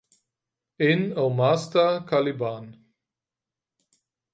[0.79, 2.65] In "O Master Caliban!